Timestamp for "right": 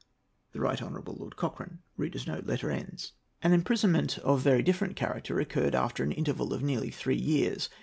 0.59-0.81